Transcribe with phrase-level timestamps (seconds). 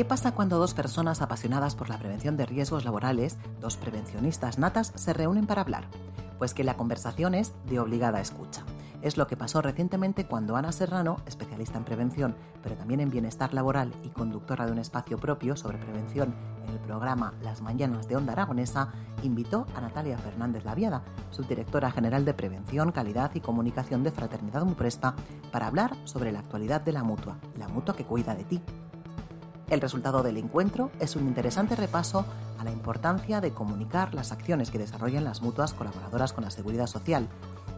[0.00, 4.94] ¿Qué pasa cuando dos personas apasionadas por la prevención de riesgos laborales, dos prevencionistas natas,
[4.94, 5.88] se reúnen para hablar?
[6.38, 8.64] Pues que la conversación es de obligada escucha.
[9.02, 13.52] Es lo que pasó recientemente cuando Ana Serrano, especialista en prevención, pero también en bienestar
[13.52, 18.16] laboral y conductora de un espacio propio sobre prevención en el programa Las Mañanas de
[18.16, 24.12] Onda Aragonesa, invitó a Natalia Fernández Laviada, subdirectora general de Prevención, Calidad y Comunicación de
[24.12, 25.14] Fraternidad Muprespa,
[25.52, 28.62] para hablar sobre la actualidad de la mutua, la mutua que cuida de ti.
[29.70, 32.24] El resultado del encuentro es un interesante repaso
[32.58, 36.88] a la importancia de comunicar las acciones que desarrollan las mutuas colaboradoras con la seguridad
[36.88, 37.28] social,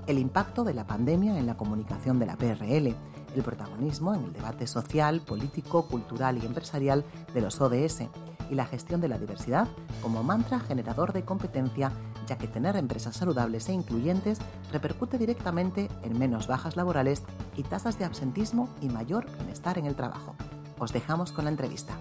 [0.06, 2.96] el impacto de la pandemia en la comunicación de la PRL,
[3.36, 8.04] el protagonismo en el debate social, político, cultural y empresarial de los ODS
[8.50, 9.68] y la gestión de la diversidad
[10.02, 11.92] como mantra generador de competencia,
[12.26, 14.38] ya que tener empresas saludables e incluyentes
[14.72, 17.22] repercute directamente en menos bajas laborales
[17.54, 20.34] y tasas de absentismo y mayor bienestar en el trabajo.
[20.82, 21.96] Os dejamos con la entrevista.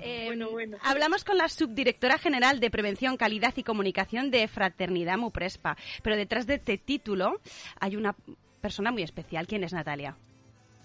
[0.00, 0.40] Em,
[0.82, 6.46] hablamos con la subdirectora general de Prevención, Calidad y Comunicación de Fraternidad Muprespa, pero detrás
[6.46, 7.42] de este título
[7.78, 8.16] hay una
[8.62, 9.46] persona muy especial.
[9.46, 10.16] ¿Quién es Natalia?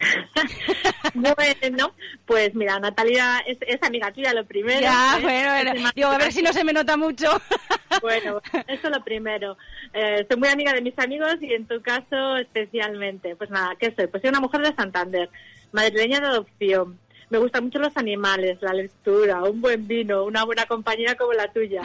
[1.13, 1.93] bueno,
[2.25, 4.81] pues mira, Natalia es, amiga tuya, lo primero.
[4.81, 7.29] Ya, bueno, Digo, a ver si no se me nota mucho.
[8.01, 9.57] bueno, eso lo primero.
[9.93, 13.35] Eh, soy muy amiga de mis amigos y en tu caso especialmente.
[13.35, 14.07] Pues nada, ¿qué soy?
[14.07, 15.29] Pues soy una mujer de Santander,
[15.71, 16.99] madrileña de adopción.
[17.27, 21.51] Me gustan mucho los animales, la lectura, un buen vino, una buena compañía como la
[21.51, 21.81] tuya.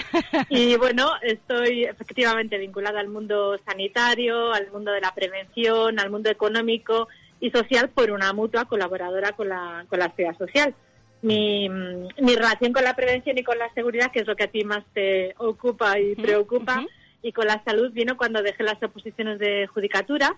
[0.50, 6.28] Y bueno, estoy efectivamente vinculada al mundo sanitario, al mundo de la prevención, al mundo
[6.28, 7.08] económico
[7.40, 10.74] y social por una mutua colaboradora con la, con la actividad social.
[11.22, 14.50] Mi, mi relación con la prevención y con la seguridad, que es lo que a
[14.50, 16.84] ti más te ocupa y preocupa,
[17.22, 20.36] y con la salud vino cuando dejé las oposiciones de judicatura,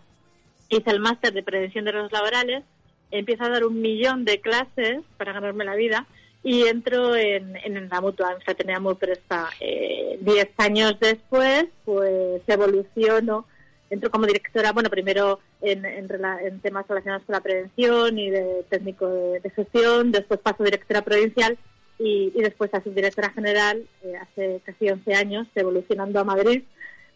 [0.69, 2.65] hice el máster de prevención de los laborales,
[3.11, 6.07] empiezo a dar un millón de clases para ganarme la vida
[6.43, 9.51] y entro en, en la mutua, en Fraternidad Mutua.
[9.61, 13.47] Eh, diez años después, pues evoluciono
[13.93, 19.07] entro como directora, bueno, primero en, en, temas relacionados con la prevención y de técnico
[19.07, 21.59] de, gestión, después paso directora provincial
[21.99, 26.63] y, después a subdirectora general eh, hace casi 11 años, evolucionando a Madrid,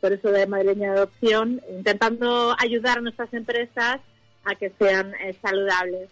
[0.02, 4.00] por eso de madrileña de adopción, intentando ayudar a nuestras empresas
[4.46, 6.08] a que sean eh, saludables.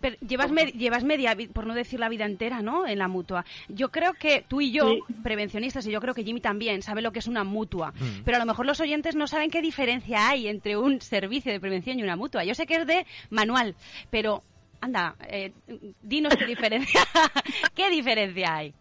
[0.00, 2.86] Pero llevas, llevas media, por no decir la vida entera, ¿no?
[2.86, 3.44] En la mutua.
[3.68, 7.12] Yo creo que tú y yo, prevencionistas, y yo creo que Jimmy también, sabe lo
[7.12, 7.92] que es una mutua.
[7.92, 8.22] Mm.
[8.24, 11.60] Pero a lo mejor los oyentes no saben qué diferencia hay entre un servicio de
[11.60, 12.44] prevención y una mutua.
[12.44, 13.74] Yo sé que es de manual,
[14.10, 14.42] pero
[14.80, 15.52] anda, eh,
[16.02, 17.02] dinos qué diferencia,
[17.74, 18.74] qué diferencia hay.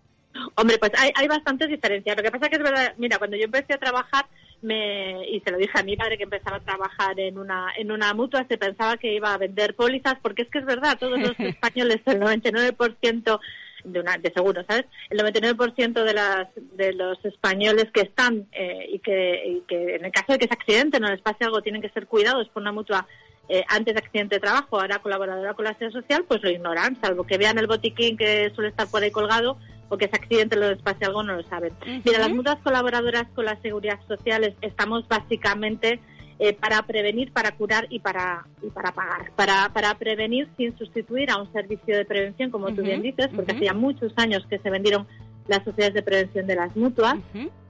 [0.55, 2.15] Hombre, pues hay, hay bastantes diferencias.
[2.15, 4.25] Lo que pasa que es verdad, mira, cuando yo empecé a trabajar
[4.61, 7.91] me, y se lo dije a mi padre que empezaba a trabajar en una, en
[7.91, 11.19] una mutua, se pensaba que iba a vender pólizas, porque es que es verdad, todos
[11.19, 13.39] los españoles, el 99%
[13.85, 14.85] de, una, de seguro, ¿sabes?
[15.09, 20.05] El 99% de, las, de los españoles que están eh, y, que, y que en
[20.05, 22.61] el caso de que se accidente no les pase algo, tienen que ser cuidados por
[22.61, 23.07] una mutua
[23.47, 26.99] eh, antes de accidente de trabajo, ahora colaboradora con la seguridad social, pues lo ignoran,
[26.99, 29.57] salvo que vean el botiquín que suele estar por ahí colgado
[29.89, 31.73] o que ese accidente lo pase algo, no lo saben.
[32.03, 35.99] Mira, las mutuas colaboradoras con la seguridad social estamos básicamente
[36.37, 39.31] eh, para prevenir, para curar y para, y para pagar.
[39.35, 43.53] Para, para prevenir sin sustituir a un servicio de prevención, como tú bien dices, porque
[43.53, 45.07] hacía muchos años que se vendieron
[45.47, 47.15] las sociedades de prevención de las mutuas,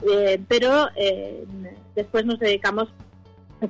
[0.10, 1.46] eh, pero eh,
[1.96, 2.88] después nos dedicamos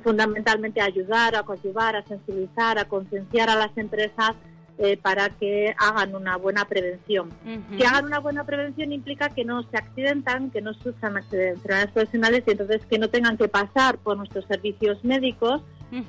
[0.02, 4.32] fundamentalmente a ayudar, a coadyuvar, a sensibilizar, a concienciar a las empresas
[4.78, 7.30] eh, para que hagan una buena prevención.
[7.78, 12.42] Que hagan una buena prevención implica que no se accidentan, que no sufran enfermedades profesionales
[12.46, 15.62] y entonces que no tengan que pasar por nuestros servicios médicos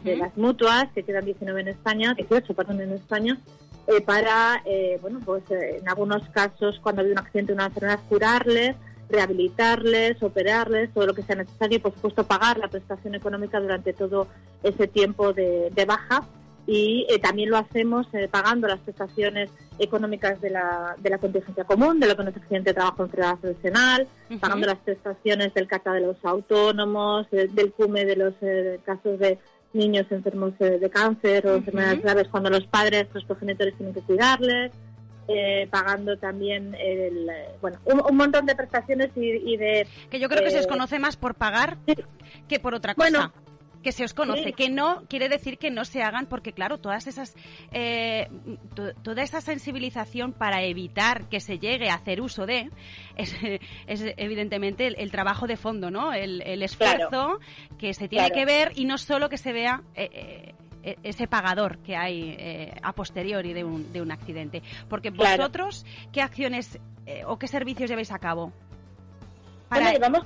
[0.04, 3.38] de las mutuas, que quedan 19 en España, 18, perdón, en España,
[3.88, 8.02] eh, para, eh, bueno, pues en algunos casos, cuando hay un accidente o una enfermedad,
[8.10, 8.76] curarles,
[9.10, 13.94] rehabilitarles, operarles, todo lo que sea necesario y, por supuesto, pagar la prestación económica durante
[13.94, 14.28] todo
[14.62, 16.28] ese tiempo de baja
[16.68, 19.50] y eh, también lo hacemos eh, pagando las prestaciones
[19.80, 23.04] económicas de la, de la contingencia común, de lo que no es accidente de trabajo
[23.04, 24.08] en enfermedad profesional,
[24.42, 28.34] pagando las prestaciones del CATA de los autónomos, eh, del CUME de los
[28.84, 29.40] casos de
[29.72, 34.72] niños enfermos de cáncer o enfermedades graves cuando los padres, los progenitores tienen que cuidarles,
[35.70, 37.30] pagando también el,
[37.62, 39.86] bueno, un, montón de prestaciones y, de...
[40.10, 41.78] Que yo creo que se os conoce más por pagar
[42.48, 43.32] que por otra cosa
[43.88, 47.08] que se os conoce, que no quiere decir que no se hagan, porque claro, todas
[47.08, 47.38] esas,
[47.72, 48.28] eh,
[49.02, 52.70] toda esa sensibilización para evitar que se llegue a hacer uso de,
[53.16, 53.34] es,
[54.18, 56.12] evidentemente el, trabajo de fondo, ¿no?
[56.12, 57.40] El, esfuerzo
[57.80, 61.30] que se tiene que ver y no solo que se vea eh, eh, e, ese
[61.30, 64.64] pagador que hay eh, a posteriori de un, de un accidente.
[64.90, 68.52] Porque vosotros, ¿qué acciones eh, o qué servicios lleváis a cabo?
[69.70, 70.26] Bueno, vamos,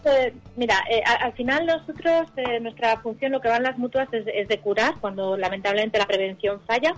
[0.56, 0.76] mira,
[1.20, 2.28] al final nosotros,
[2.62, 6.62] nuestra función, lo que van las mutuas es, es, de curar cuando lamentablemente la prevención
[6.68, 6.94] falla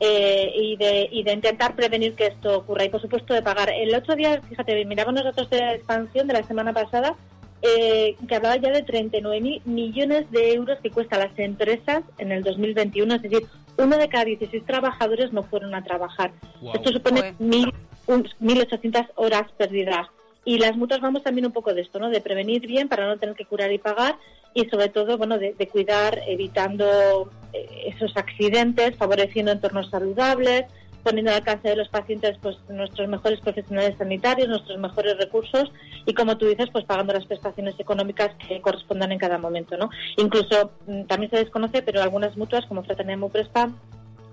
[0.00, 3.70] eh, y, de, y de intentar prevenir que esto ocurra y por supuesto de pagar.
[3.70, 7.16] El otro día, fíjate, miramos nosotros de la expansión de la semana pasada
[7.62, 12.04] eh, que hablaba ya de 39 mil millones de euros que cuesta a las empresas
[12.18, 16.30] en el 2021, es decir, uno de cada 16 trabajadores no fueron a trabajar.
[16.72, 20.06] Esto supone 1.800 horas perdidas.
[20.48, 22.08] Y las mutuas vamos también un poco de esto, ¿no?
[22.08, 24.16] De prevenir bien para no tener que curar y pagar
[24.54, 30.64] y sobre todo, bueno, de, cuidar evitando eh, esos accidentes, favoreciendo entornos saludables,
[31.02, 35.70] poniendo al alcance de los pacientes pues nuestros mejores profesionales sanitarios, nuestros mejores recursos
[36.06, 39.90] y como tú dices, pues pagando las prestaciones económicas que correspondan en cada momento, ¿no?
[40.16, 43.70] Incluso mm, también se desconoce, pero algunas mutuas como Fraternidad Muprespa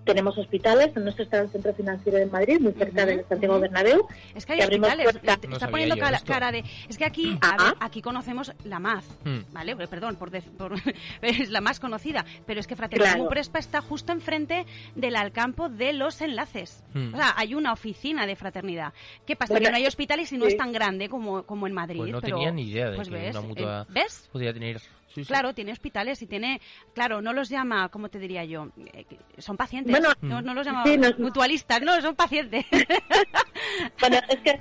[0.06, 4.08] tenemos hospitales, en nuestro está el centro financiero de Madrid, muy cerca del Santiago Bernabéu.
[4.34, 5.08] Es que hay hospitales,
[5.52, 6.64] está poniendo cara, de...
[6.88, 7.38] Es que aquí,
[7.80, 9.40] aquí conocemos la MAZ, hmm.
[9.52, 9.76] ¿vale?
[9.88, 10.32] Perdón, por,
[11.22, 14.66] es la más conocida, pero es que Fraternidad Prespa está justo enfrente
[14.96, 16.84] del Alcampo de los enlaces.
[16.94, 17.14] Hmm.
[17.14, 18.94] O sea, hay una oficina de fraternidad.
[19.26, 19.60] ¿Qué pasa?
[19.60, 22.00] que no hay hospitales y no es tan grande como, como en Madrid.
[22.00, 24.30] Pues no tenía ni idea de pues que una mutua eh, ¿ves?
[24.32, 24.80] podía tener
[25.24, 26.62] Claro, tiene hospitales y tiene,
[26.94, 28.70] claro, no los llama, ¿cómo te diría yo?
[28.94, 29.06] Eh,
[29.38, 29.96] son pacientes.
[30.22, 30.84] no, los llama
[31.18, 32.66] mutualistas, no, son pacientes.
[34.00, 34.60] bueno, es que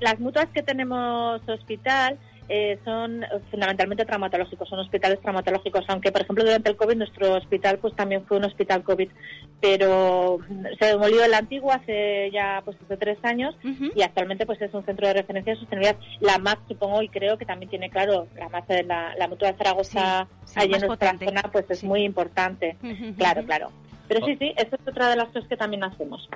[0.00, 2.18] las mutuas que tenemos hospital
[2.48, 7.78] eh, son fundamentalmente traumatológicos, son hospitales traumatológicos, aunque por ejemplo durante el COVID nuestro hospital
[7.78, 9.08] pues también fue un hospital COVID,
[9.60, 10.38] pero
[10.78, 13.56] se demolió el antiguo hace ya pues hace tres años
[13.94, 15.96] y actualmente pues es un centro de referencia de sostenibilidad.
[16.20, 19.52] La MAC supongo y creo que también tiene claro, la MAC de la, la Mutua
[19.52, 22.76] de Zaragoza allí en nuestra zona pues es muy importante,
[23.16, 23.70] claro, claro.
[24.12, 26.28] Pero sí, sí, esa es otra de las cosas que también hacemos.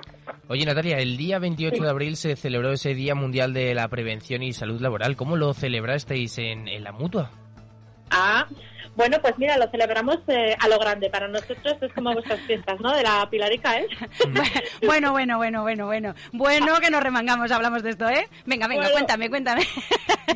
[0.47, 4.41] Oye, Natalia, el día 28 de abril se celebró ese Día Mundial de la Prevención
[4.41, 5.15] y Salud Laboral.
[5.15, 7.29] ¿Cómo lo celebrasteis en, en la mutua?
[8.09, 8.47] Ah,
[8.97, 11.11] bueno, pues mira, lo celebramos eh, a lo grande.
[11.11, 12.95] Para nosotros es como vuestras fiestas, ¿no?
[12.95, 13.87] De la Pilarica, ¿eh?
[14.85, 16.15] bueno, bueno, bueno, bueno, bueno.
[16.31, 18.27] Bueno, que nos remangamos, hablamos de esto, ¿eh?
[18.47, 19.61] Venga, venga, cuéntame, cuéntame.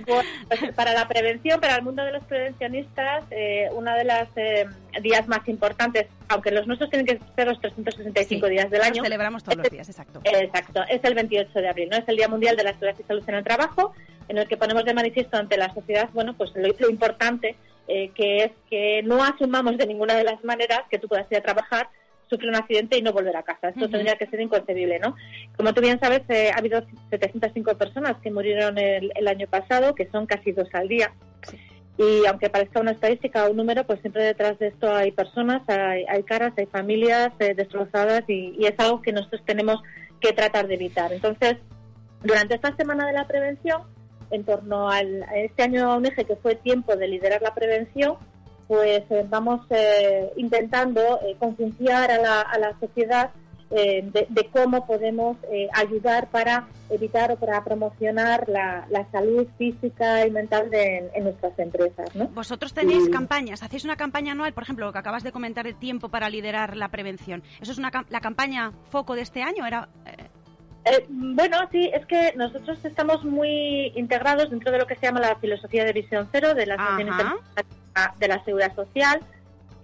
[0.05, 0.25] Pues
[0.73, 4.65] para la prevención, para el mundo de los prevencionistas, eh, una de las eh,
[5.01, 9.03] días más importantes, aunque los nuestros tienen que ser los 365 días del año.
[9.03, 10.21] celebramos todos los días, exacto.
[10.23, 11.97] Exacto, es el 28 de abril, ¿no?
[11.97, 13.93] Es el Día Mundial de la Seguridad y Salud en el Trabajo,
[14.31, 17.57] en el que ponemos de manifiesto ante la sociedad, bueno, pues lo, lo importante
[17.87, 21.39] eh, que es que no asumamos de ninguna de las maneras que tú puedas ir
[21.39, 21.89] a trabajar,
[22.29, 23.67] sufrir un accidente y no volver a casa.
[23.67, 25.17] Esto tendría que ser inconcebible, ¿no?
[25.57, 30.09] Como tú bien sabes, eh, ha habido 705 personas que murieron el, año pasado, que
[30.09, 31.11] son casi dos al día.
[31.97, 35.61] Y aunque parezca una estadística o un número, pues siempre detrás de esto hay personas,
[35.67, 39.81] hay, caras, hay familias eh, destrozadas y, y es algo que nosotros tenemos
[40.21, 41.11] que tratar de evitar.
[41.11, 41.57] Entonces,
[42.23, 43.81] durante esta semana de la prevención,
[44.31, 48.15] en torno al, a este año UNEGE, que fue tiempo de liderar la prevención,
[48.71, 53.31] pues eh, vamos eh, intentando eh, concienciar a la, a la sociedad
[53.69, 55.37] de, cómo podemos
[55.73, 61.57] ayudar para evitar o para promocionar la, la salud física y mental de, en, nuestras
[61.57, 62.13] empresas.
[62.13, 62.27] ¿no?
[62.27, 65.73] Vosotros tenéis campañas, hacéis una campaña anual, por ejemplo, lo que acabas de comentar de
[65.73, 67.43] tiempo para liderar la prevención.
[67.61, 69.65] ¿Eso es una, la campaña foco de este año?
[69.65, 69.87] ¿Era,
[70.85, 75.19] eh, bueno, sí, es que nosotros estamos muy integrados dentro de lo que se llama
[75.19, 77.37] la filosofía de visión cero de la
[78.17, 79.19] de la Seguridad Social,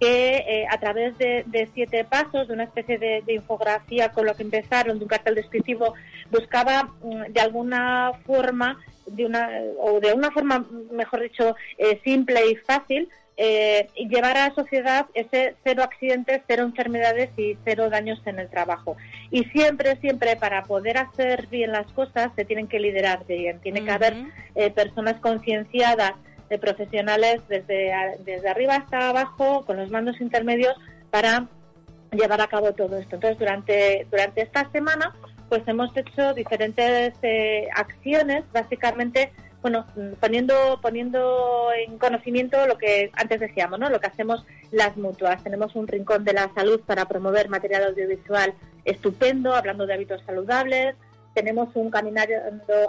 [0.00, 4.44] que eh, a través de, siete pasos, de una especie de, infografía con lo que
[4.44, 5.94] empezaron, de un cartel descriptivo,
[6.30, 9.48] buscaba mm, de alguna forma, de una,
[9.80, 13.08] o de una forma, mejor dicho, eh, simple y fácil,
[13.40, 18.50] eh, llevar a la sociedad ese cero accidentes, cero enfermedades y cero daños en el
[18.50, 18.96] trabajo.
[19.30, 23.60] Y siempre, siempre para poder hacer bien las cosas se tienen que liderar bien.
[23.60, 24.14] Tiene que haber
[24.56, 26.14] eh, personas concienciadas,
[26.48, 27.92] de profesionales desde,
[28.24, 30.74] desde arriba hasta abajo, con los mandos intermedios,
[31.10, 31.46] para
[32.12, 33.16] llevar a cabo todo esto.
[33.16, 35.14] Entonces, durante, durante esta semana,
[35.48, 39.30] pues hemos hecho diferentes eh, acciones, básicamente
[39.62, 39.86] bueno,
[40.20, 43.90] poniendo, poniendo en conocimiento lo que antes decíamos, ¿no?
[43.90, 45.42] Lo que hacemos las mutuas.
[45.42, 50.94] Tenemos un rincón de la salud para promover material audiovisual estupendo, hablando de hábitos saludables.
[51.34, 52.34] Tenemos un caminando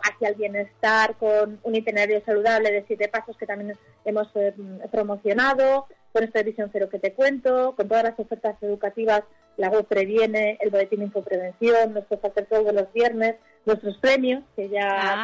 [0.04, 4.54] hacia el bienestar con un itinerario saludable de siete pasos que también hemos eh,
[4.92, 9.24] promocionado, con esta visión cero que te cuento, con todas las ofertas educativas,
[9.58, 13.36] la web previene, el boletín infoprevención, nuestro hacer todos los viernes,
[13.66, 15.24] nuestros premios, que ya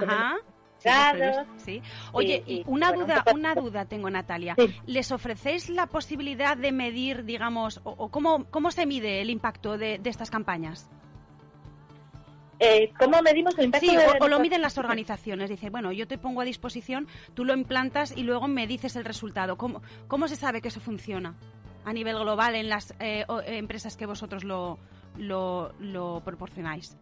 [1.57, 1.81] Sí.
[2.11, 4.55] Oye, y, una duda, una duda tengo, Natalia.
[4.85, 9.99] ¿Les ofrecéis la posibilidad de medir, digamos, o, cómo, cómo se mide el impacto de,
[10.03, 10.89] estas campañas?
[12.59, 13.87] Eh, ¿Cómo medimos el impacto?
[13.87, 15.49] Sí, o, lo miden las organizaciones.
[15.49, 19.05] Dice, bueno, yo te pongo a disposición, tú lo implantas y luego me dices el
[19.05, 19.57] resultado.
[19.57, 21.35] ¿Cómo, cómo se sabe que eso funciona
[21.83, 24.79] a nivel global en las eh, empresas que vosotros lo,
[25.17, 26.97] lo, lo proporcionáis?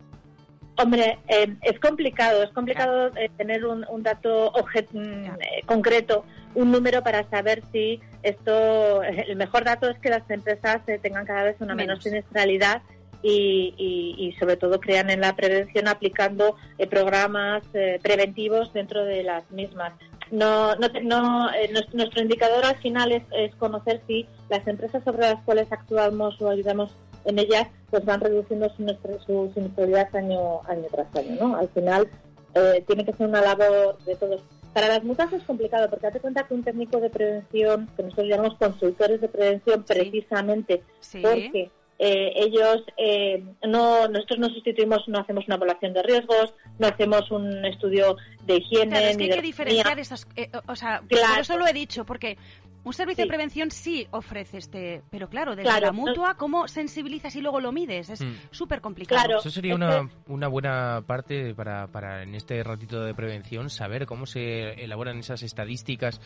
[0.76, 4.52] Hombre, eh, es complicado, es complicado eh, tener un, dato
[4.92, 6.26] mm, eh, concreto,
[6.56, 11.44] un número para saber si esto, el mejor dato es que las empresas tengan cada
[11.44, 12.82] vez una menor siniestralidad
[13.22, 13.74] y,
[14.18, 16.58] y, sobre todo crean en la prevención aplicando
[16.90, 17.64] programas
[18.02, 19.94] preventivos dentro de las mismas.
[20.32, 21.50] No, no, no
[21.94, 26.50] nuestro indicador al final es, es conocer si las empresas sobre las cuales actuamos o
[26.50, 26.92] ayudamos
[27.26, 28.86] en ellas pues van reduciendo su,
[29.26, 31.36] su siniestralidad año, año tras año.
[31.40, 31.56] ¿no?
[31.58, 32.10] Al final
[32.56, 34.42] eh, tiene que ser una labor de todos.
[34.74, 38.28] Para las mutas es complicado porque date cuenta que un técnico de prevención, que nosotros
[38.28, 40.82] llamamos consultores de prevención precisamente
[41.22, 46.88] porque eh, ellos eh, no nosotros no sustituimos no hacemos una evaluación de riesgos no
[46.88, 50.28] hacemos un estudio de higiene claro, es que hay que diferenciar esas
[50.68, 52.38] o sea por eso lo he dicho porque
[52.84, 57.42] un servicio de prevención sí ofrece este, pero claro, desde la mutua, ¿cómo sensibilizas y
[57.42, 58.10] luego lo mides?
[58.10, 58.34] Es mm.
[58.52, 59.38] súper complicado.
[59.40, 64.26] Eso sería una, una buena parte para, para en este ratito de prevención saber cómo
[64.26, 66.20] se elaboran esas estadísticas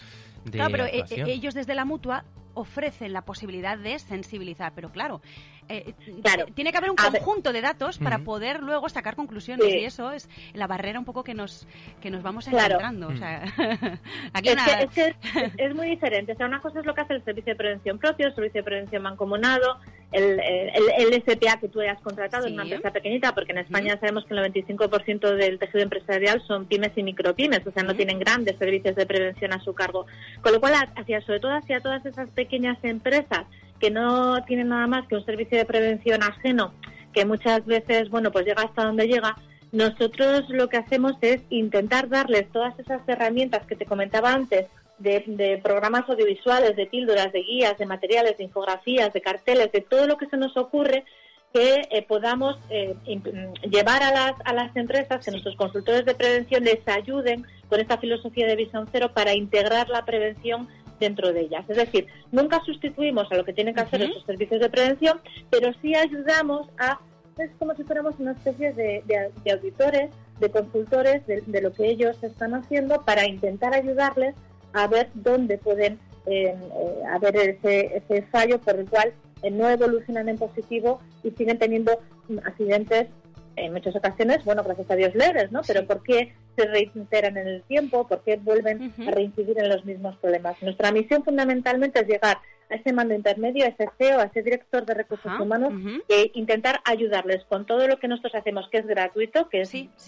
[0.46, 2.24] de Claro, pero eh, eh, ellos desde la mutua
[2.54, 5.22] ofrecen la posibilidad de sensibilizar, pero claro,
[5.70, 5.94] eh,
[6.56, 10.30] tiene que haber un conjunto de datos para poder luego sacar conclusiones y eso es
[10.54, 11.68] la barrera un poco que nos
[12.02, 13.10] que nos vamos encontrando.
[15.58, 16.34] es, muy diferente.
[16.34, 18.62] O sea, una cosa es lo que hace el servicio de prevención propio, el servicio
[18.62, 19.80] de prevención mancomunado,
[20.12, 24.26] el, el, SPA que tú hayas contratado en una empresa pequeñita, porque en España sabemos
[24.26, 28.58] que el 95% del tejido empresarial son pymes y micropymes, o sea, no tienen grandes
[28.58, 30.06] servicios de prevención a su cargo.
[30.42, 33.46] Con lo cual, hacia sobre todo hacia todas esas pequeñas empresas
[33.80, 36.74] que no tienen nada más que un servicio de prevención ajeno,
[37.14, 39.36] que muchas veces, bueno, pues llega hasta donde llega,
[39.72, 44.68] nosotros lo que hacemos es intentar darles todas esas herramientas que te comentaba antes,
[45.00, 50.08] de, programas audiovisuales, de píldoras, de guías, de materiales, de infografías, de carteles, de todo
[50.08, 51.06] lo que se nos ocurre
[51.54, 52.96] que eh, podamos eh,
[53.70, 57.98] llevar a las, a las empresas, que nuestros consultores de prevención les ayuden con esta
[57.98, 60.68] filosofía de visión cero para integrar la prevención
[61.00, 61.66] dentro de ellas.
[61.68, 65.72] Es decir, nunca sustituimos a lo que tienen que hacer esos servicios de prevención, pero
[65.82, 67.00] sí ayudamos a,
[67.38, 72.54] es como si fuéramos una especie de, auditores, de consultores de, lo que ellos están
[72.54, 74.36] haciendo para intentar ayudarles
[74.74, 76.56] a ver dónde pueden eh, eh,
[77.12, 79.14] haber ese, ese fallo por el cual
[79.44, 82.00] eh, no evolucionan en positivo y siguen teniendo
[82.44, 83.08] accidentes
[83.58, 85.62] en muchas ocasiones, bueno, gracias a Dios leves, ¿no?
[85.66, 88.08] Pero ¿por qué se reiteran en el tiempo?
[88.08, 90.62] ¿Por qué vuelven a reincidir en los mismos problemas?
[90.62, 92.38] Nuestra misión fundamentalmente es llegar
[92.70, 95.74] a ese mando intermedio, a ese CEO, a ese director de recursos humanos
[96.08, 99.64] e intentar ayudarles con todo lo que nosotros hacemos, que es gratuito, que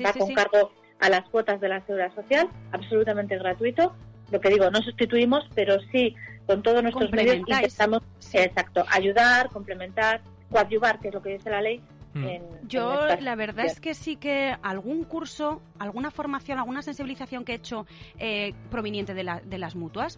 [0.05, 3.95] va con cargo a las cuotas de la seguridad social, absolutamente gratuito.
[4.31, 6.15] Lo que digo, no sustituimos, pero sí
[6.45, 8.03] con todos nuestros medios intentamos,
[8.33, 11.81] exacto, ayudar, complementar, coadyuvar, que es lo que dice la ley,
[12.13, 12.67] Mm.
[12.67, 17.55] Yo la verdad es que sí que algún curso, alguna formación, alguna sensibilización que he
[17.55, 17.85] hecho
[18.17, 20.17] eh, proveniente de, de, las mutuas.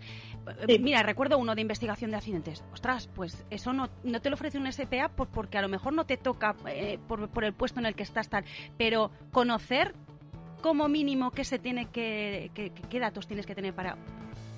[0.67, 2.63] Eh, mira, recuerdo uno de investigación de accidentes.
[2.71, 6.05] Ostras, pues eso no, no te lo ofrece un SPA porque a lo mejor no
[6.05, 8.45] te toca eh, por, por el puesto en el que estás tal,
[8.77, 9.93] pero conocer
[10.61, 12.51] como mínimo qué se tiene que,
[12.89, 13.97] qué datos tienes que tener para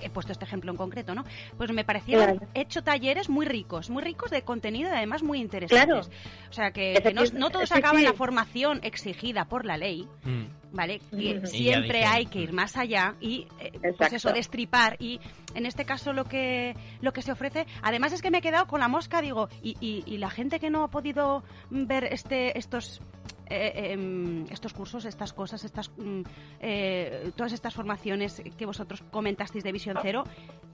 [0.06, 1.24] he puesto este ejemplo en concreto, ¿no?
[1.58, 5.40] Pues me parecieron he hecho talleres muy ricos, muy ricos de contenido y además muy
[5.40, 6.10] interesantes.
[6.50, 10.76] O sea, que, no, todo se acaba en la formación exigida por la ley, mm.
[10.76, 11.02] ¿vale?
[11.12, 14.98] Que siempre hay que ir más allá y, eh, pues eso, destripar.
[15.00, 15.20] Y
[15.56, 18.68] en este caso lo que, lo que se ofrece, además es que me he quedado
[18.68, 23.02] con la mosca, digo, y, y la gente que no ha podido ver este, estos
[23.50, 26.22] eh, em, estos cursos, estas cosas, estas mm,
[26.62, 30.24] eh, todas estas formaciones que vosotros comentasteis de Visión Cero,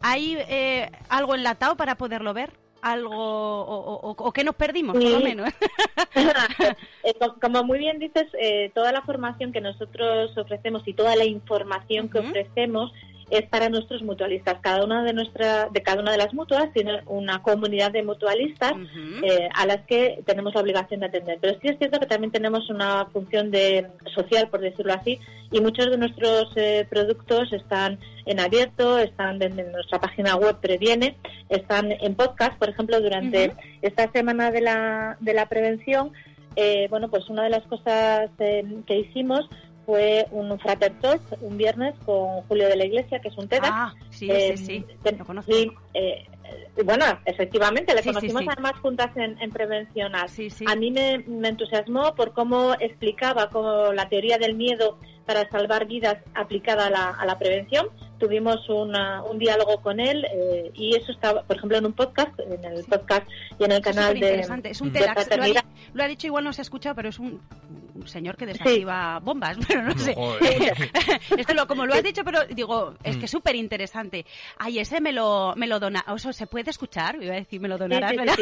[0.02, 2.52] ¿hay eh, algo enlatado para poderlo ver?
[2.82, 5.52] algo o, que nos perdimos, por lo menos.
[7.42, 8.28] Como muy bien dices,
[8.74, 12.94] toda la formación que nosotros ofrecemos y toda la información que ofrecemos
[13.30, 14.58] es para nuestros mutualistas.
[14.62, 18.74] Cada una de nuestra, de cada una de las mutuas tiene una comunidad de mutualistas
[19.24, 21.38] eh, a las que tenemos la obligación de atender.
[21.42, 25.20] Pero sí es cierto que también tenemos una función de social, por decirlo así,
[25.52, 31.16] y muchos de nuestros eh, productos están en abierto, están en, nuestra página web Previene,
[31.50, 36.12] están en podcast, por ejemplo, durante esta semana de la, de la prevención.
[36.56, 39.48] Eh, bueno, pues una de las cosas que hicimos
[39.90, 40.94] fue un Frater
[41.42, 43.70] un viernes con Julio de la Iglesia, que es un TEDx.
[43.72, 44.86] Ah, sí, sí, eh, sí,
[45.18, 45.52] lo conozco.
[45.52, 46.28] Y, eh,
[46.86, 50.30] bueno, efectivamente, le conocimos además juntas en, en Prevencional.
[50.68, 55.86] A mí me, me, entusiasmó por cómo explicaba cómo la teoría del miedo para salvar
[55.86, 57.86] vidas aplicada a la, a la prevención.
[58.18, 62.66] Tuvimos un diálogo con él eh, y eso está, por ejemplo, en un podcast, en
[62.66, 63.28] el podcast
[63.60, 64.92] y en el canal de, es un
[65.94, 67.40] lo, ha, dicho, igual no se ha escuchado, pero es un,
[68.06, 70.16] señor que desactiva bombas, pero no, sé.
[71.38, 73.38] Esto lo, como lo has dicho, pero digo, es que es mm.
[73.38, 74.26] súper interesante.
[74.58, 77.62] Ay, ese me lo, me lo dona, o eso se puede escuchar, iba a decir,
[77.62, 78.36] me lo donarás, ¿verdad?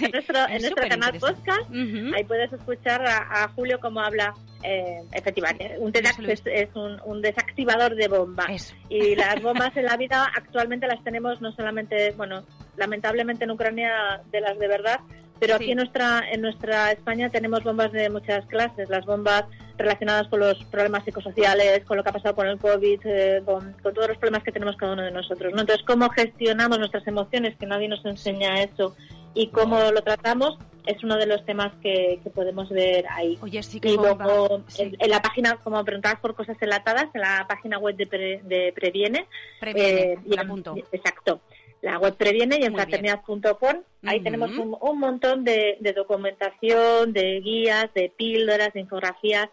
[0.00, 1.70] en nuestro, en nuestro canal podcast,
[2.14, 7.94] ahí puedes escuchar a, Julio cómo habla eh, efectivamente, un TEDx es, un, un, desactivador
[7.94, 8.74] de bombas.
[8.88, 12.44] Y las bombas en la vida actualmente las tenemos no solamente, bueno,
[12.76, 15.00] lamentablemente en Ucrania de las de verdad,
[15.38, 19.44] pero aquí en nuestra, en nuestra España tenemos bombas de muchas clases, las bombas
[19.76, 23.74] relacionadas con los problemas psicosociales, con lo que ha pasado con el COVID, eh, con,
[23.80, 25.52] todos los problemas que tenemos cada uno de nosotros.
[25.54, 25.60] ¿no?
[25.60, 28.96] Entonces, cómo gestionamos nuestras emociones, que nadie nos enseña eso,
[29.34, 33.38] y cómo lo tratamos, es uno de los temas que, podemos ver ahí.
[33.40, 37.46] Oye, sí que y luego, en, la página, como preguntabas por cosas enlatadas, en la
[37.48, 39.26] página web de, de Previene.
[39.60, 40.74] Previene, eh, punto.
[40.92, 41.40] Exacto
[41.80, 47.40] la web previene y en fraternidad.com ahí tenemos un, un montón de, de, documentación, de
[47.40, 49.48] guías, de píldoras, de infografías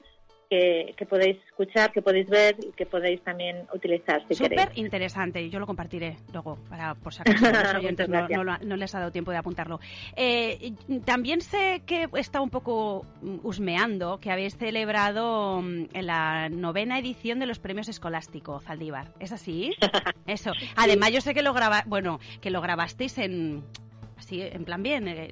[0.95, 5.59] que, podéis escuchar, que podéis ver y que podéis también utilizar si Súper interesante, yo
[5.59, 9.37] lo compartiré luego, para por si acaso los oyentes no, les ha dado tiempo de
[9.37, 9.79] apuntarlo.
[10.15, 10.73] Eh,
[11.05, 13.05] también sé que está un poco
[13.43, 19.07] husmeando que habéis celebrado mm, la novena edición de los premios escolásticos Zaldívar.
[19.19, 19.71] ¿Es así?
[20.27, 20.51] Eso.
[20.75, 23.63] Además, yo sé que lo graba, bueno, que lo grabasteis en
[24.17, 25.31] así en plan bien eh,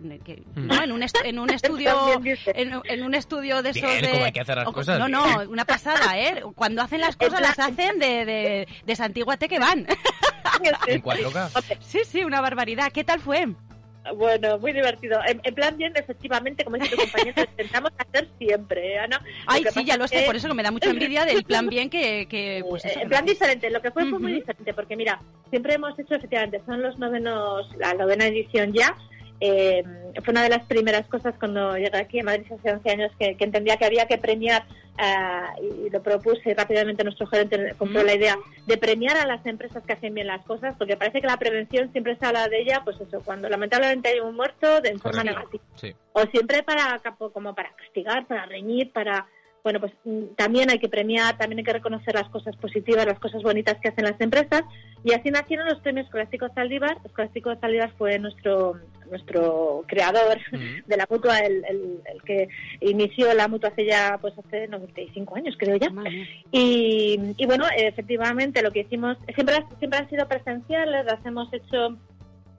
[0.55, 0.71] mm.
[0.71, 4.71] en un en un estudio en, un estudio de esos de hay que hacer las
[4.71, 8.95] cosas, no no una pasada eh cuando hacen las cosas las hacen de de, de
[8.95, 9.87] Santiguate que van.
[10.87, 12.91] En 4K sí sí una barbaridad.
[12.91, 13.47] Qué tal fue
[14.15, 15.19] bueno, muy divertido.
[15.25, 19.21] En, plan bien, efectivamente, como dice tu compañero, intentamos hacer siempre, ¿eh, Ana.
[19.47, 21.89] Ay, sí, ya lo sé, por eso que me da mucha envidia del plan bien
[21.89, 22.27] que...
[22.27, 25.97] que pues en plan diferente, lo que fue fue muy diferente, porque mira, siempre hemos
[25.97, 28.95] hecho, efectivamente, son los novenos, la novena edición ya,
[29.45, 29.83] eh,
[30.23, 33.35] fue una de las primeras cosas cuando llegué aquí a Madrid hace 11 años que,
[33.37, 34.63] entendía que había que premiar
[34.97, 39.83] eh, y lo propuse rápidamente nuestro gerente compró la idea de premiar a las empresas
[39.83, 42.83] que hacen bien las cosas porque parece que la prevención siempre se habla de ella
[42.85, 45.61] pues eso cuando lamentablemente hay un muerto de forma negativa.
[46.13, 47.01] o siempre para
[47.33, 49.27] como para castigar para reñir para
[49.63, 53.19] bueno, pues mm, también hay que premiar, también hay que reconocer las cosas positivas, las
[53.19, 54.63] cosas bonitas que hacen las empresas.
[55.05, 56.97] Y así nacieron los premios Escolásticos Saldívar.
[57.05, 60.39] Escolásticos Saldívar fue nuestro nuestro creador
[60.87, 62.47] de la mutua, el, el, que
[62.81, 65.91] inició la mutua hace ya, pues hace 95 años, creo ya.
[66.51, 71.97] Y, y, bueno, efectivamente, lo que hicimos, siempre, siempre han sido presenciales, las hemos hecho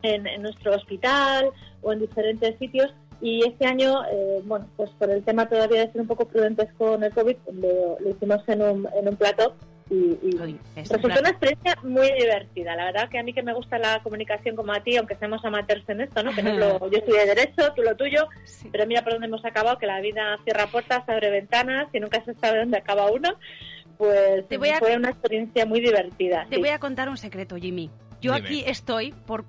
[0.02, 1.50] en, en nuestro hospital
[1.82, 5.92] o en diferentes sitios y este año, eh, bueno, pues por el tema todavía de
[5.92, 9.54] ser un poco prudentes con el COVID, lo, hicimos en un, en un plato
[9.90, 12.74] y, resultó una experiencia muy divertida.
[12.74, 15.44] La verdad que a mí que me gusta la comunicación como a ti, aunque seamos
[15.44, 16.34] amateurs en esto, ¿no?
[16.34, 18.26] Que no lo, yo estudié Derecho, tú lo tuyo,
[18.72, 22.24] pero mira por dónde hemos acabado, que la vida cierra puertas, abre ventanas y nunca
[22.24, 23.34] se sabe dónde acaba uno.
[23.98, 26.46] Pues fue una experiencia muy divertida.
[26.50, 27.90] Te voy a contar un secreto, Jimmy.
[28.20, 29.44] Yo aquí estoy por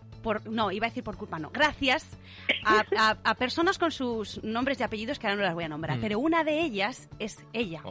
[0.45, 2.17] no, iba a decir por culpa, no, gracias
[2.63, 6.01] a, personas con sus nombres y apellidos que ahora no las voy a nombrar, mm.
[6.01, 7.81] pero una de ellas es ella.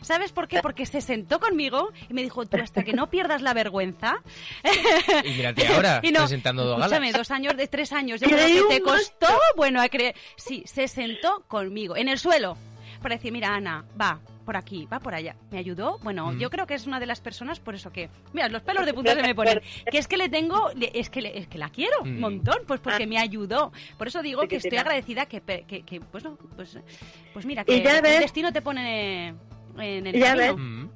[0.00, 0.60] ¿Sabes por qué?
[0.60, 4.16] Porque se sentó conmigo y me dijo, tú hasta que no pierdas la vergüenza.
[5.24, 7.12] y mírate ahora, y no, presentando dos galas.
[7.12, 10.14] dos años, de tres años, yo creo que te costó, bueno, a creer.
[10.36, 12.56] Sí, se sentó conmigo, en el suelo,
[13.04, 15.36] para decir, mira, Ana, va, por aquí, va por allá.
[15.50, 15.98] Me ayudó.
[16.02, 18.08] Bueno, yo creo que es una de las personas, por eso que.
[18.32, 19.60] Mira, los pelos de punta se me ponen.
[19.90, 20.70] Que es que le tengo.
[20.94, 23.06] Es que, es que la quiero un montón, pues porque ah.
[23.06, 23.72] me ayudó.
[23.98, 26.78] Por eso digo que estoy agradecida que, que, que, pues no, pues,
[27.34, 29.34] pues mira, que el destino te pone
[29.78, 30.90] en el ya camino.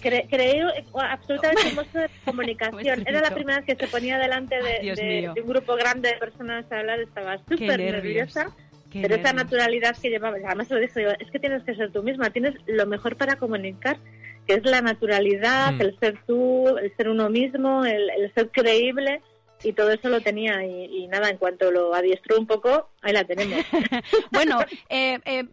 [0.00, 3.02] creo absolutamente hermoso de comunicación.
[3.08, 6.78] Era la primera vez que se ponía delante de, un grupo grande de personas a
[6.78, 8.54] hablar, estaba súper nerviosa
[8.92, 12.02] pero esa naturalidad que llevaba, además lo dije yo, es que tienes que ser tú
[12.02, 13.98] misma, tienes lo mejor para comunicar,
[14.46, 15.80] que es la naturalidad, mm.
[15.80, 19.20] el ser tú, el ser uno mismo, el, ser creíble
[19.62, 23.24] y todo eso lo tenía y, nada, en cuanto lo adiestró un poco, ahí la
[23.24, 23.64] tenemos.
[24.32, 25.44] bueno, eh, eh,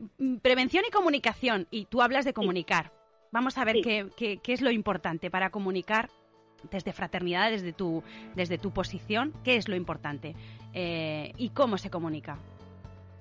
[0.42, 2.92] prevención y comunicación, y tú hablas de comunicar.
[3.32, 6.10] Vamos a ver qué, qué, qué, es lo importante para comunicar
[6.72, 8.04] desde fraternidad, desde tu,
[8.36, 10.36] desde tu posición, qué es lo importante
[10.74, 12.38] eh, y cómo se comunica.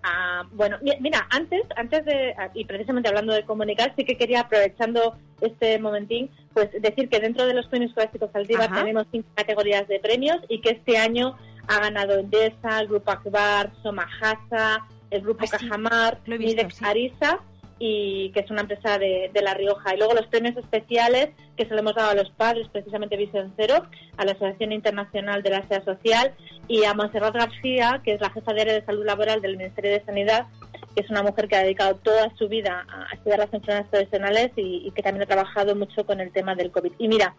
[0.09, 5.16] Ah, bueno, mira, antes, antes de, y precisamente hablando de comunicar, sí que quería, aprovechando
[5.40, 9.99] este momentín, pues decir que dentro de los premios clásicos Aldívar tenemos cinco categorías de
[9.99, 15.59] premios y que este año ha ganado Endesa, el Grupo Akbar, Somajasa, el Grupo ah,
[15.59, 17.40] Cajamar, Midex Arisa
[17.79, 19.95] y que es una empresa de, La Rioja.
[19.95, 23.53] Y luego los premios especiales que se le hemos dado a los padres, precisamente Visión
[23.57, 23.87] Cero,
[24.17, 26.35] a la Asociación Internacional de la SEA Social
[26.69, 29.91] y a Monserrat García, que es la jefa de área de salud laboral del Ministerio
[29.91, 30.47] de Sanidad,
[30.95, 34.51] que es una mujer que ha dedicado toda su vida a estudiar las enfermedades profesionales
[34.57, 36.93] y, que también ha trabajado mucho con el tema del COVID.
[36.99, 37.35] Y mira,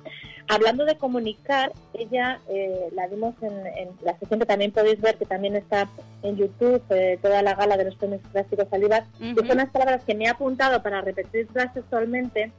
[0.48, 5.26] hablando de comunicar, ella eh, la vimos en, la sesión que también podéis ver, que
[5.26, 5.90] también está
[6.24, 10.04] en YouTube, eh, toda la gala de los premios clásicos Salivas, que son unas palabras
[10.04, 12.52] que me he apuntado para repetirlas sexualmente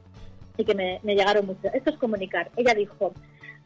[0.57, 1.69] y que me, me llegaron mucho.
[1.73, 2.49] Esto es comunicar.
[2.57, 3.13] Ella dijo,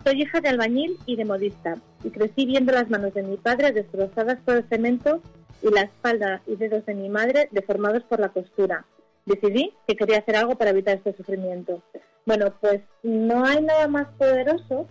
[0.03, 3.71] soy hija de albañil y de modista y crecí viendo las manos de mi padre
[3.71, 5.21] destrozadas por el cemento
[5.63, 8.85] y la espalda y dedos de mi madre deformados por la costura.
[9.25, 11.81] Decidí que quería hacer algo para evitar este sufrimiento.
[12.25, 14.87] Bueno, pues no hay nada más poderoso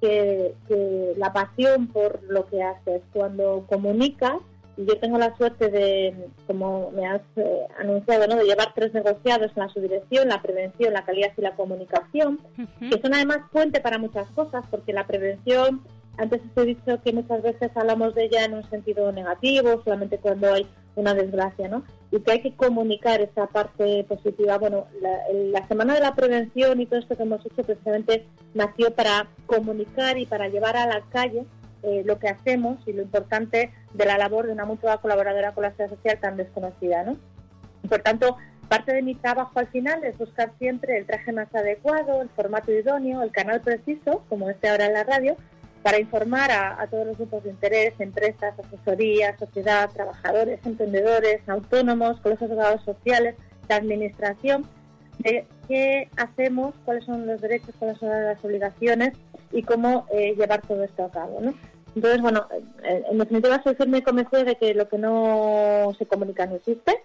[0.00, 0.54] que,
[1.16, 3.02] la pasión por lo que haces.
[3.12, 4.36] Cuando comunicas,
[4.76, 8.36] y yo tengo la suerte de, como me has eh, anunciado, ¿no?
[8.36, 12.40] de llevar tres negociados en la subdirección, la prevención, la calidad y la comunicación,
[12.80, 15.80] que son además fuente para muchas cosas, porque la prevención
[16.18, 20.18] antes os he dicho que muchas veces hablamos de ella en un sentido negativo, solamente
[20.18, 21.84] cuando hay una desgracia, ¿no?
[22.10, 24.58] Y que hay que comunicar esa parte positiva.
[24.58, 29.28] Bueno, la, Semana de la Prevención y todo esto que hemos hecho precisamente nació para
[29.46, 31.44] comunicar y para llevar a la calle
[31.82, 35.62] eh, lo que hacemos y lo importante de la labor de una mutua colaboradora con
[35.62, 37.16] la sociedad social tan desconocida, ¿no?
[37.88, 38.36] por tanto,
[38.68, 42.72] parte de mi trabajo al final es buscar siempre el traje más adecuado, el formato
[42.72, 45.36] idóneo, el canal preciso, como este ahora en la radio,
[45.86, 52.50] para informar a, todos los grupos de interés, empresas, asesorías, sociedad, trabajadores, emprendedores, autónomos, colegios
[52.50, 53.36] abogados sociales,
[53.68, 54.66] la administración,
[55.20, 59.12] de qué hacemos, cuáles son los derechos, cuáles son las obligaciones
[59.52, 61.40] y cómo eh, llevar todo esto a cabo.
[61.40, 61.54] ¿no?
[61.94, 62.48] Entonces, bueno,
[62.82, 67.00] en definitiva soy firme y convencida de que lo que no se comunica no existe.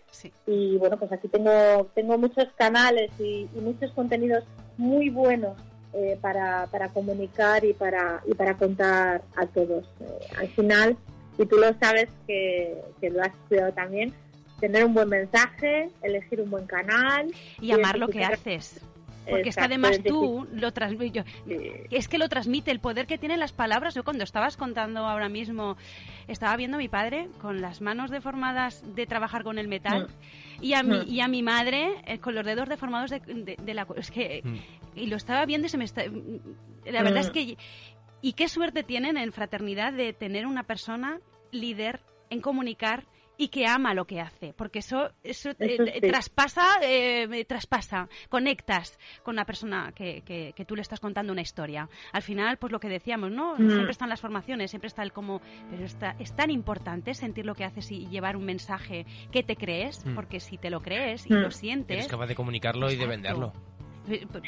[0.48, 4.44] Y bueno, pues aquí tengo, tengo muchos canales y muchos contenidos
[4.78, 5.54] muy buenos
[5.94, 9.86] eh, para, para comunicar y para, y para contar a todos.
[10.00, 10.98] Eh, al final,
[11.38, 14.14] y tú lo sabes que, que lo has estudiado también,
[14.60, 17.34] tener un buen mensaje, elegir un buen canal.
[17.60, 18.80] Y amar lo que haces.
[19.30, 21.26] Porque es que además tú lo transmites.
[21.90, 23.94] Es que lo transmite el poder que tienen las palabras.
[23.94, 25.78] Yo cuando estabas contando ahora mismo,
[26.28, 30.08] estaba viendo a mi padre con las manos deformadas de trabajar con el metal.
[30.08, 30.64] Mm.
[30.64, 31.08] Y a, mi, mm.
[31.08, 33.88] y a mi madre eh, con los dedos deformados de, de, la...
[33.96, 34.42] Es que...
[34.44, 34.56] Mm.
[34.94, 36.04] Y lo estaba viendo y se me está...
[36.86, 37.58] La verdad es que...
[38.22, 41.20] Y qué suerte tienen en fraternidad de tener una persona
[41.52, 43.06] líder en comunicar
[43.42, 49.36] y que ama lo que hace, porque eso, eso, eh, traspasa, eh, traspasa, conectas con
[49.36, 51.90] la persona que, que, tú le estás contando una historia.
[52.14, 53.56] Al final, pues lo que decíamos, ¿no?
[53.56, 53.68] Mm.
[53.68, 57.56] Siempre están las formaciones, siempre está el cómo, pero está, es tan importante sentir lo
[57.56, 60.14] que haces y llevar un mensaje que te crees, mm.
[60.14, 61.52] porque si te lo crees y lo mm.
[61.52, 61.98] sientes...
[61.98, 63.54] Eres capaz de comunicarlo y de venderlo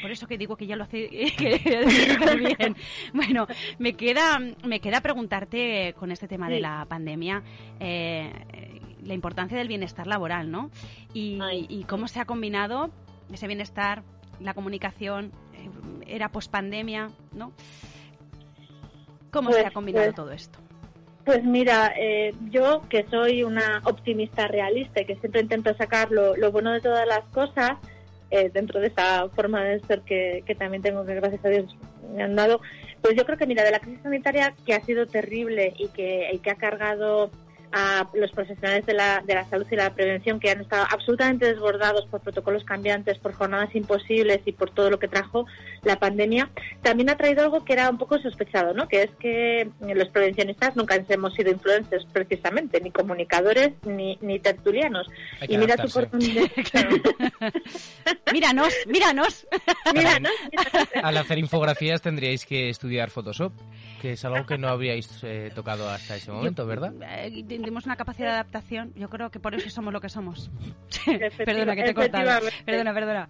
[0.00, 1.08] por eso que digo que ya lo hace
[2.38, 2.76] bien.
[3.12, 3.46] Bueno,
[3.78, 7.42] me queda, me queda preguntarte con este tema de la pandemia
[7.80, 8.30] eh,
[9.04, 10.70] la importancia del bienestar laboral, ¿no?
[11.12, 12.90] Y, cómo se ha combinado
[13.32, 14.02] ese bienestar,
[14.40, 15.68] la comunicación, eh,
[16.06, 17.52] era pospandemia, ¿no?
[19.30, 20.58] ¿Cómo se ha pues, combinado pues, todo esto?
[21.24, 26.52] Pues mira, eh, yo que soy una optimista realista y que siempre intento sacar lo,
[26.52, 27.72] bueno de todas las cosas,
[28.30, 31.76] eh, dentro de esa forma de ser que, que, también tengo que gracias a Dios
[32.14, 32.60] me han dado,
[33.00, 36.30] pues yo creo que mira, de la crisis sanitaria que ha sido terrible y que,
[36.32, 37.30] y que ha cargado
[37.76, 41.46] a los profesionales de la, de la salud y la prevención que han estado absolutamente
[41.46, 45.44] desbordados por protocolos cambiantes, por jornadas imposibles y por todo lo que trajo
[45.82, 46.50] la pandemia,
[46.82, 48.86] también ha traído algo que era un poco sospechado, ¿no?
[48.86, 55.08] que es que los prevencionistas nunca hemos sido influencers precisamente, ni comunicadores ni, ni tertulianos.
[55.48, 56.44] Y mira tu oportunidad.
[58.32, 59.48] míranos, míranos.
[59.92, 60.32] míranos.
[61.02, 63.52] Al hacer infografías tendríais que estudiar Photoshop,
[64.04, 66.92] que es algo que no habríais eh, tocado hasta ese momento, ¿verdad?
[67.24, 68.92] Eh, tenemos una capacidad de adaptación.
[68.96, 70.50] Yo creo que por eso somos lo que somos.
[71.38, 72.46] perdona, que te he cortado.
[72.66, 73.28] Perdona, perdona.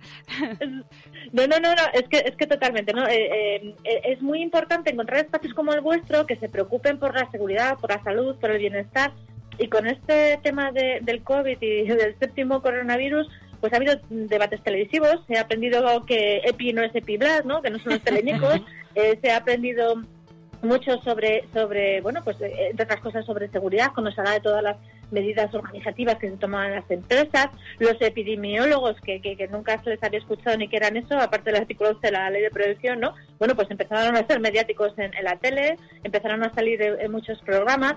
[1.30, 3.06] No, no, no, no, es que, es que totalmente, ¿no?
[3.06, 7.30] Eh, eh, es muy importante encontrar espacios como el vuestro que se preocupen por la
[7.30, 9.12] seguridad, por la salud, por el bienestar.
[9.60, 13.28] Y con este tema de, del COVID y del séptimo coronavirus,
[13.60, 15.20] pues ha habido debates televisivos.
[15.28, 17.62] Se ha aprendido que EPI no es EPIBLAS, ¿no?
[17.62, 18.60] Que no son los teleñecos.
[18.96, 20.02] Eh, se ha aprendido
[20.64, 24.62] mucho sobre, sobre bueno, pues entre otras cosas sobre seguridad, cuando se habla de todas
[24.62, 24.76] las
[25.10, 27.48] medidas organizativas que se tomaban en las empresas,
[27.78, 31.62] los epidemiólogos que, que, nunca se les había escuchado ni que eran eso, aparte del
[31.62, 33.14] artículo de la ley de prevención, ¿no?
[33.38, 37.94] Bueno, pues empezaron a ser mediáticos en, la tele, empezaron a salir en muchos programas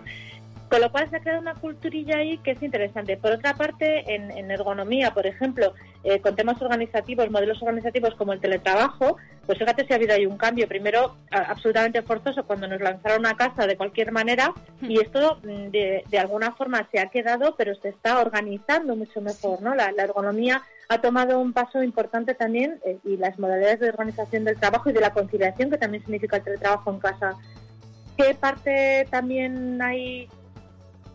[0.69, 3.17] con lo cual se ha creado una culturilla ahí que es interesante.
[3.17, 8.41] Por otra parte, en, ergonomía, por ejemplo, eh, con temas organizativos, modelos organizativos como el
[8.41, 10.67] teletrabajo, pues fíjate si ha habido ahí un cambio.
[10.67, 16.19] Primero, absolutamente forzoso cuando nos lanzaron a casa de cualquier manera y esto mm, de,
[16.19, 19.73] alguna forma se ha quedado, pero se está organizando mucho mejor, ¿no?
[19.73, 24.57] La, ergonomía ha tomado un paso importante también eh, y las modalidades de organización del
[24.57, 27.35] trabajo y de la conciliación, que también significa el teletrabajo en casa.
[28.17, 30.27] ¿Qué parte también hay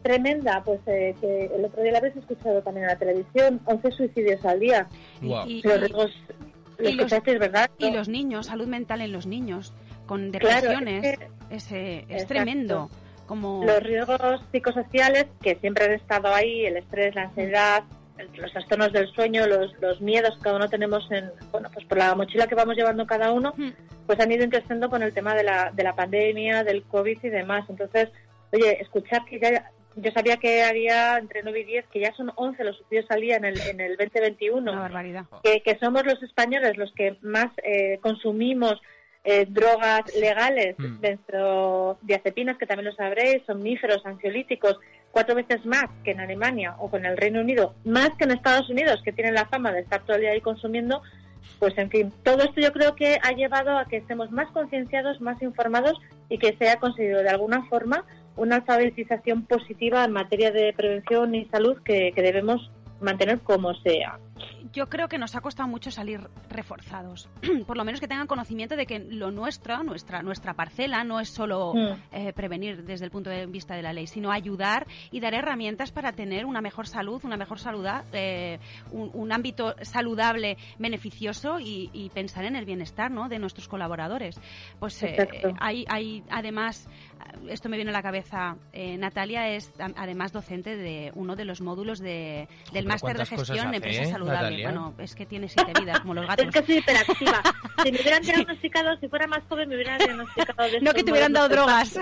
[0.02, 3.90] tremenda, pues eh, que el otro día la habéis escuchado también en la televisión, 11
[3.92, 4.88] suicidios al día.
[5.20, 6.12] Y, los,
[7.38, 7.70] ¿verdad?
[7.78, 9.72] y los niños, salud mental en los niños,
[10.06, 11.18] con depresiones,
[11.50, 12.90] es, es, tremendo.
[13.26, 13.64] Como...
[13.64, 17.84] Los riesgos psicosociales que siempre han estado ahí, el estrés, la ansiedad,
[18.36, 21.98] los trastornos del sueño, los, los miedos que cada uno tenemos en, bueno, pues por
[21.98, 23.54] la mochila que vamos llevando cada uno,
[24.06, 27.28] pues han ido creciendo con el tema de la, de la pandemia, del COVID y
[27.28, 27.64] demás.
[27.68, 28.10] Entonces,
[28.52, 32.32] oye, escuchar que ya yo sabía que había entre 9 y 10, que ya son
[32.34, 34.72] 11 los suicidios al día en el, en el 2021.
[34.72, 35.24] Una barbaridad.
[35.42, 38.80] Que, que somos los españoles los que más eh, consumimos
[39.24, 40.96] eh, drogas legales, mm.
[42.02, 44.80] diazepinas, que también lo sabréis, somníferos, ansiolíticos,
[45.12, 48.68] cuatro veces más que en Alemania o con el Reino Unido, más que en Estados
[48.68, 51.02] Unidos, que tienen la fama de estar todo el día ahí consumiendo.
[51.58, 55.20] Pues en fin, todo esto yo creo que ha llevado a que estemos más concienciados,
[55.20, 58.04] más informados y que se haya conseguido de alguna forma
[58.36, 64.18] una alfabetización positiva en materia de prevención y salud que, que debemos mantener como sea
[64.72, 67.28] yo creo que nos ha costado mucho salir reforzados.
[67.66, 71.28] Por lo menos que tengan conocimiento de que lo nuestro, nuestra, nuestra parcela, no es
[71.28, 72.16] solo mm.
[72.16, 75.92] eh, prevenir desde el punto de vista de la ley, sino ayudar y dar herramientas
[75.92, 78.58] para tener una mejor salud, una mejor salud, eh,
[78.92, 83.28] un, ámbito saludable, beneficioso y, pensar en el bienestar ¿no?
[83.28, 84.38] de nuestros colaboradores.
[84.78, 85.16] Pues eh,
[85.60, 86.88] hay, hay además,
[87.48, 91.98] esto me viene a la cabeza, Natalia es además docente de uno de los módulos
[91.98, 94.62] de, del máster de gestión de empresas saludables.
[94.62, 96.46] Bueno, es que tiene siete vidas, como los gatos.
[96.46, 97.42] Es que soy hiperactiva.
[97.82, 101.10] Si me hubieran diagnosticado, si fuera más joven, me hubieran diagnosticado de No que te
[101.10, 101.98] hubieran dado drogas.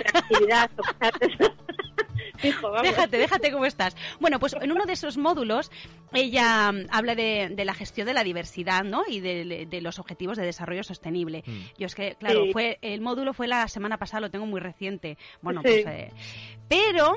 [2.83, 3.97] Déjate, déjate cómo estás.
[4.19, 5.71] Bueno, pues en uno de esos módulos
[6.13, 9.03] ella mm, habla de, la gestión de la diversidad, ¿no?
[9.09, 11.43] Y de, los objetivos de desarrollo sostenible.
[11.47, 11.61] Mm.
[11.79, 15.17] Yo es que, claro, fue el módulo fue la semana pasada, lo tengo muy reciente.
[15.41, 16.13] Bueno, pues, eh,
[16.69, 17.15] pero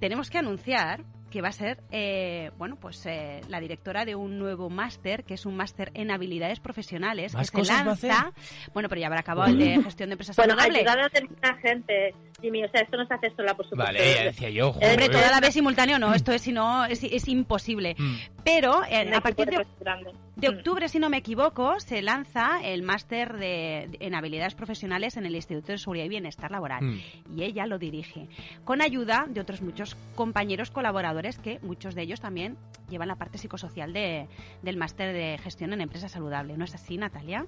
[0.00, 1.04] tenemos que anunciar
[1.34, 5.34] que va a ser, eh, bueno, pues eh, la directora de un nuevo máster, que
[5.34, 8.32] es un máster en habilidades profesionales, que se lanza.
[8.72, 11.28] Bueno, pero ya habrá acabado el de gestión de empresas bueno, ayudar a tener
[11.60, 13.92] gente, Jimmy, o sea, esto no se hace sola, por supuesto.
[13.92, 14.70] Vale, decía yo.
[14.70, 17.94] Hombre, toda la vez simultáneo no, esto es, si no, es, es imposible.
[17.98, 18.16] Mm.
[18.44, 19.64] Pero eh, a partir de,
[20.36, 20.56] de, mm.
[20.56, 25.34] octubre, si no me equivoco, se lanza el máster de, en habilidades profesionales en el
[25.34, 26.82] Instituto de Seguridad y Bienestar Laboral.
[26.82, 27.00] Mm.
[27.36, 28.28] Y ella lo dirige,
[28.64, 32.56] con ayuda de otros muchos compañeros colaboradores que muchos de ellos también
[32.90, 34.28] llevan la parte psicosocial de,
[34.62, 36.56] del máster de gestión en empresa saludable.
[36.56, 37.46] ¿No es así, Natalia?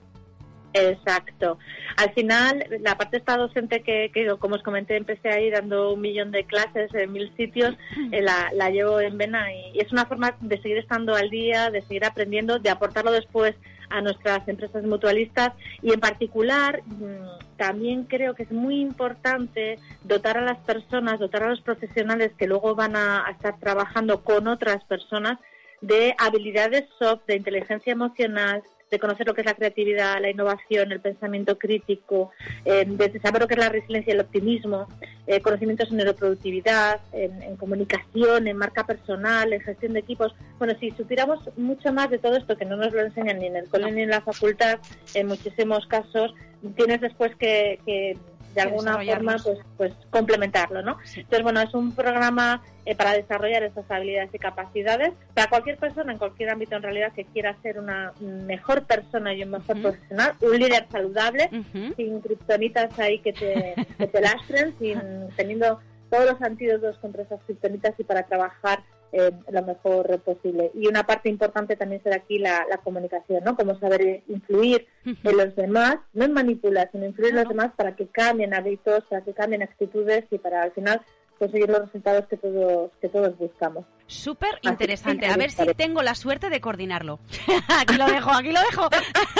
[0.77, 1.59] Exacto.
[1.97, 6.31] Al final, la parte esta docente que, como os comenté, empecé ahí dando un millón
[6.31, 7.75] de clases en mil sitios,
[8.13, 11.83] eh, la, llevo en vena y, es una forma de seguir estando al día, de
[11.83, 13.55] seguir aprendiendo, de aportarlo después
[13.89, 20.39] a nuestras empresas mutualistas y en particular mm, también creo que es muy importante dotar
[20.39, 24.83] a las personas, dotar a los profesionales que luego van a estar trabajando con otras
[24.85, 25.39] personas
[25.81, 30.93] de habilidades soft, de inteligencia emocional, de conocer lo que es la creatividad, la innovación,
[30.93, 32.31] el pensamiento crítico,
[32.65, 34.87] eh, de saber lo que es la resiliencia y el optimismo,
[35.27, 40.35] eh, conocimientos en neuroproductividad, en, comunicación, en marca personal, en gestión de equipos.
[40.59, 43.57] Bueno, si supiéramos mucho más de todo esto, que no nos lo enseñan ni en
[43.57, 44.79] el colegio ni en la facultad,
[45.15, 46.35] en muchísimos casos,
[46.77, 48.17] tienes después que, que
[48.57, 50.97] de alguna forma pues, pues complementarlo, ¿no?
[51.15, 56.13] Entonces, bueno, es un programa eh, para desarrollar esas habilidades y capacidades para cualquier persona
[56.13, 60.33] en cualquier ámbito en realidad que quiera ser una mejor persona y un mejor profesional,
[60.41, 61.51] un líder saludable,
[61.97, 65.01] sin kriptonitas ahí que te, que te lastren, sin
[65.37, 65.79] teniendo
[66.11, 68.83] todos los antídotos contra esas kriptonitas y para trabajar
[69.19, 70.71] eh, lo mejor posible.
[70.75, 73.57] Y una parte importante también será aquí la, comunicación, ¿no?
[73.57, 77.97] Cómo saber influir en los demás, no en manipular, sino influir en los demás para
[77.97, 81.01] que cambien hábitos, para que cambien actitudes y para al final
[81.39, 83.87] conseguir los resultados que todos, que todos buscamos.
[84.07, 85.27] Súper interesante.
[85.27, 87.19] A ver si tengo la suerte de coordinarlo.
[87.69, 88.89] aquí lo dejo, aquí lo dejo.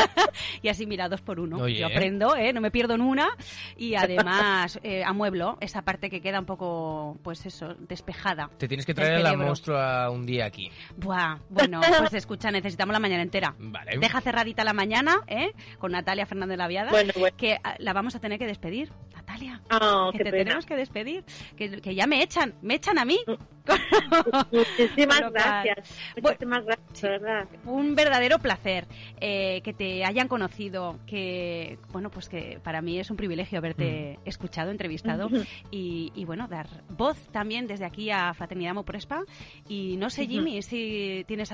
[0.63, 1.69] y así, mira, dos por uno.
[1.69, 2.53] Yo aprendo, ¿eh?
[2.53, 3.29] no me pierdo en una.
[3.77, 8.51] Y además, eh, amueblo esa parte que queda un poco, pues eso, despejada.
[8.59, 10.71] Te tienes que traer la monstrua un día aquí.
[10.97, 13.55] Buah, bueno, pues escucha, necesitamos la mañana entera.
[13.59, 13.99] Vale.
[13.99, 15.53] Deja cerradita la mañana, ¿eh?
[15.79, 16.91] Con Natalia Fernández Laviada.
[16.91, 18.91] Bueno, Que ah, la vamos a tener que despedir.
[19.15, 19.61] Natalia.
[19.71, 21.25] Oh, que te tenemos que despedir.
[21.57, 23.19] Que, que ya me echan, me echan a mí.
[24.53, 25.99] Muchísimas gracias.
[26.23, 27.49] Muchísimas gracias, verdad.
[27.65, 28.87] Un verdadero placer
[29.21, 34.19] eh, que te hayan conocido, que bueno, pues que para mí es un privilegio haberte
[34.19, 34.29] mm.
[34.29, 35.29] escuchado, entrevistado
[35.71, 39.23] y, bueno, dar voz también desde aquí a Fraternidad Moprespa.
[39.69, 41.51] Y no sé, Jimmy, si tienes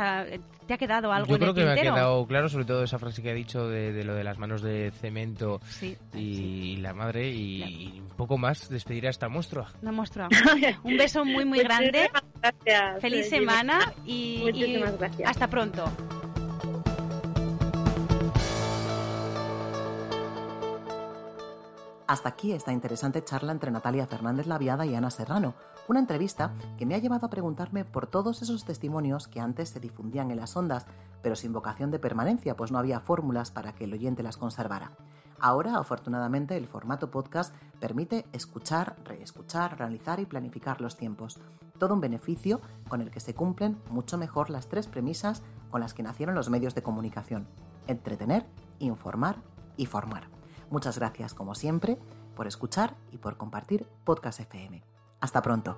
[0.66, 3.22] te ha quedado algo Yo creo que me ha quedado claro, sobre todo esa frase
[3.22, 5.61] que ha dicho de, lo de las manos de cemento
[6.14, 9.72] y, la madre y, un poco más despedir a esta monstrua.
[9.83, 10.29] Una monstrua.
[10.85, 12.01] un beso muy, muy grande.
[12.40, 13.00] Gracias.
[13.00, 14.82] Feliz semana y,
[15.24, 15.84] hasta pronto.
[22.12, 25.54] Hasta aquí esta interesante charla entre Natalia Fernández Laviada y Ana Serrano,
[25.88, 29.80] una entrevista que me ha llevado a preguntarme por todos esos testimonios que antes se
[29.80, 30.86] difundían en las ondas,
[31.22, 34.92] pero sin vocación de permanencia, pues no había fórmulas para que el oyente las conservara.
[35.38, 41.40] Ahora, afortunadamente, el formato podcast permite escuchar, reescuchar, realizar y planificar los tiempos.
[41.82, 45.94] Todo un beneficio con el que se cumplen mucho mejor las tres premisas con las
[45.94, 47.48] que nacieron los medios de comunicación.
[47.88, 48.46] Entretener,
[48.78, 49.42] informar
[49.76, 50.28] y formar.
[50.70, 51.98] Muchas gracias, como siempre,
[52.36, 54.84] por escuchar y por compartir Podcast FM.
[55.18, 55.76] Hasta pronto.